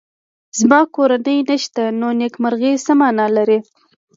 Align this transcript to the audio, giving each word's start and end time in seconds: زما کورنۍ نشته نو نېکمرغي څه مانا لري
زما 0.59 0.79
کورنۍ 0.95 1.37
نشته 1.49 1.83
نو 1.99 2.07
نېکمرغي 2.19 2.71
څه 2.85 2.91
مانا 2.99 3.25
لري 3.37 3.59